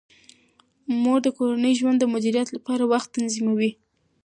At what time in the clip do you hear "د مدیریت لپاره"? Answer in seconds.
1.99-2.83